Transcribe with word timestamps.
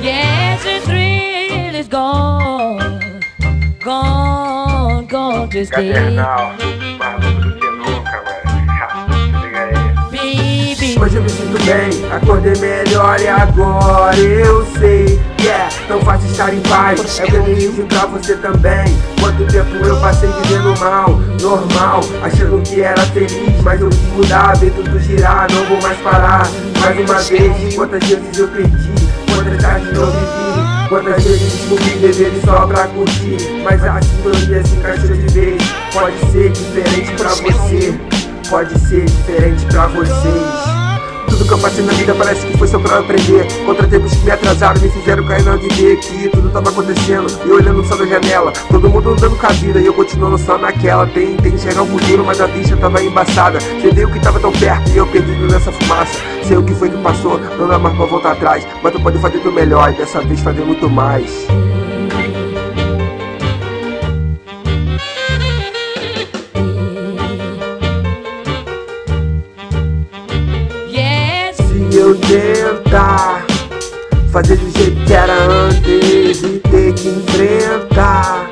Yes, 0.00 0.62
the 0.64 0.80
thrill 0.86 1.74
is 1.74 1.88
gone, 1.88 3.22
gone, 3.84 5.06
gone 5.06 5.50
to 5.50 5.64
stay. 5.66 5.92
Hoje 11.00 11.16
eu 11.16 11.22
me 11.22 11.28
sinto 11.28 11.64
bem, 11.64 11.90
acordei 12.12 12.56
melhor 12.56 13.20
e 13.20 13.28
agora 13.28 14.16
eu 14.16 14.66
sei 14.78 15.18
Estar 16.48 16.54
em 16.54 16.60
paz, 16.60 17.18
é 17.18 17.24
o 17.24 17.26
que 17.26 17.36
eu 17.36 17.42
desejo 17.42 17.82
pra 17.84 18.06
você 18.06 18.34
também. 18.36 18.84
Quanto 19.20 19.44
tempo 19.52 19.74
eu 19.84 20.00
passei 20.00 20.30
vivendo 20.42 20.78
mal, 20.78 21.20
normal 21.42 22.00
Achando 22.22 22.62
que 22.62 22.80
era 22.80 23.00
feliz, 23.02 23.62
mas 23.62 23.80
eu 23.80 23.90
quis 23.90 24.08
mudar 24.14 24.56
Ver 24.56 24.70
tudo 24.70 24.98
girar, 25.00 25.46
não 25.52 25.64
vou 25.66 25.82
mais 25.82 25.98
parar. 25.98 26.48
Mais 26.80 26.98
uma 26.98 27.20
vez, 27.20 27.74
quantas 27.74 28.04
vezes 28.04 28.38
eu 28.38 28.48
perdi 28.48 28.92
Quantas 29.34 29.62
tardes 29.62 29.92
não 29.92 30.06
vivi 30.06 30.88
Quantas 30.88 31.24
vezes 31.24 31.52
descobri 31.52 31.90
beber 31.98 32.40
só 32.44 32.66
pra 32.66 32.86
curtir. 32.86 33.62
Mas 33.62 33.84
a 33.84 34.00
sintonia 34.00 34.64
se 34.64 34.74
encaixou 34.76 35.16
de 35.16 35.34
vez 35.34 35.62
Pode 35.92 36.18
ser 36.32 36.50
diferente 36.50 37.12
pra 37.12 37.28
você 37.28 38.00
Pode 38.48 38.78
ser 38.78 39.04
diferente 39.04 39.66
pra 39.66 39.86
vocês 39.88 40.77
na 41.82 41.92
vida 41.92 42.14
parece 42.14 42.46
que 42.46 42.56
foi 42.56 42.68
só 42.68 42.78
pra 42.78 42.96
eu 42.96 43.00
aprender. 43.00 43.46
Contratempos 43.64 44.12
que 44.12 44.24
me 44.24 44.30
atrasaram 44.30 44.80
me 44.80 44.88
fizeram 44.90 45.24
cair 45.24 45.44
na 45.44 45.56
de 45.56 45.68
ver 45.68 45.98
que 45.98 46.28
tudo 46.28 46.50
tava 46.50 46.70
acontecendo 46.70 47.26
E 47.46 47.50
olhando 47.50 47.84
só 47.84 47.96
da 47.96 48.06
janela, 48.06 48.52
todo 48.70 48.88
mundo 48.88 49.10
andando 49.10 49.36
com 49.36 49.46
a 49.46 49.50
vida 49.50 49.80
E 49.80 49.86
eu 49.86 49.94
continuando 49.94 50.38
só 50.38 50.58
naquela, 50.58 51.06
que 51.06 51.58
chegar 51.58 51.82
o 51.82 51.86
futuro 51.86 52.24
Mas 52.24 52.40
a 52.40 52.46
bicha 52.46 52.76
tava 52.76 53.02
embaçada. 53.02 53.58
Você 53.60 53.90
viu 53.90 54.10
que 54.10 54.20
tava 54.20 54.38
tão 54.40 54.52
perto 54.52 54.90
e 54.90 54.96
eu 54.96 55.06
perdido 55.06 55.46
nessa 55.52 55.72
fumaça. 55.72 56.18
Sei 56.44 56.56
o 56.56 56.62
que 56.62 56.74
foi 56.74 56.88
que 56.90 56.96
passou, 56.98 57.38
não 57.58 57.68
dá 57.68 57.78
mais 57.78 57.96
pra 57.96 58.06
voltar 58.06 58.32
atrás. 58.32 58.66
Mas 58.82 58.92
tu 58.92 59.00
pode 59.00 59.18
fazer 59.18 59.38
do 59.40 59.52
melhor 59.52 59.92
e 59.92 59.96
dessa 59.96 60.20
vez 60.20 60.40
fazer 60.40 60.62
muito 60.62 60.88
mais 60.88 61.46
Tentar 72.08 73.44
fazer 74.32 74.56
do 74.56 74.78
jeito 74.78 75.04
que 75.04 75.12
era 75.12 75.34
antes 75.34 76.42
e 76.42 76.58
ter 76.70 76.94
que 76.94 77.08
enfrentar 77.08 78.50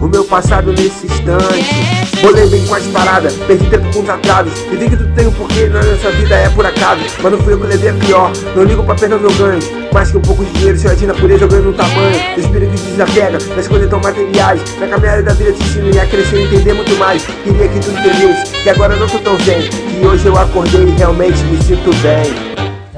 o 0.00 0.08
meu 0.08 0.24
passado 0.24 0.72
nesse 0.72 1.06
instante. 1.06 2.02
Rolei 2.22 2.46
bem 2.46 2.66
com 2.66 2.74
as 2.74 2.86
paradas, 2.86 3.34
perdi 3.46 3.68
tempo 3.68 3.84
com 3.92 4.00
os. 4.00 4.72
E 4.72 4.76
vi 4.76 4.88
que 4.88 4.96
tudo 4.96 5.14
tem 5.14 5.26
um 5.26 5.32
porquê, 5.32 5.66
não 5.66 5.82
nessa 5.82 6.10
vida 6.12 6.34
é 6.34 6.48
por 6.48 6.64
acaso. 6.64 7.02
Mas 7.22 7.32
não 7.32 7.38
fui 7.40 7.52
eu 7.52 7.60
que 7.60 7.66
levei 7.66 7.90
a 7.90 7.92
pior, 7.94 8.32
não 8.56 8.64
ligo 8.64 8.82
pra 8.84 8.94
perder 8.94 9.16
o 9.16 9.20
meu 9.20 9.32
ganho. 9.32 9.60
Mais 9.92 10.10
que 10.10 10.16
um 10.16 10.22
pouco 10.22 10.42
de 10.42 10.52
dinheiro, 10.52 10.78
se 10.78 10.86
eu 10.86 10.92
agir 10.92 11.06
na 11.06 11.14
pureza, 11.14 11.44
eu 11.44 11.48
ganho 11.48 11.64
no 11.64 11.72
tamanho. 11.74 12.36
O 12.36 12.40
espírito 12.40 12.72
desapega 12.72 13.38
das 13.54 13.68
coisas 13.68 13.90
tão 13.90 14.00
materiais. 14.00 14.60
Na 14.80 14.86
caminhada 14.88 15.22
da 15.22 15.34
vida 15.34 15.52
te 15.52 15.62
ensino 15.62 15.88
a 16.00 16.06
crescer 16.06 16.36
e 16.36 16.44
entender 16.44 16.72
muito 16.72 16.96
mais. 16.96 17.22
Queria 17.44 17.68
que 17.68 17.80
tu 17.80 17.90
entendesse 17.90 18.52
que 18.62 18.70
agora 18.70 18.96
não 18.96 19.06
tô 19.06 19.18
tão 19.18 19.38
zen. 19.40 19.68
Que 19.68 20.06
hoje 20.06 20.26
eu 20.26 20.38
acordei 20.38 20.84
e 20.84 20.90
realmente 20.92 21.42
me 21.44 21.62
sinto 21.62 21.90
bem. 22.02 22.51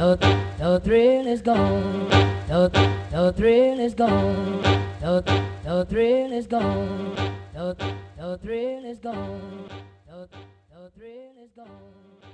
The, 0.04 0.16
the 0.58 0.80
thrill 0.80 1.26
is 1.26 1.40
gone. 1.40 2.08
The, 2.48 2.68
the 3.10 3.32
thrill 3.32 3.80
is 3.80 3.94
gone. 3.94 4.62
The, 5.00 5.22
the 5.64 5.86
thrill 5.86 6.32
is 6.32 6.46
gone. 6.46 7.16
The, 7.54 7.74
the 8.18 8.38
thrill 8.42 8.84
is 8.84 8.98
gone. 8.98 9.70
The, 10.06 10.28
the 10.70 10.90
thrill 10.96 11.32
is 11.42 11.52
gone. 11.56 12.14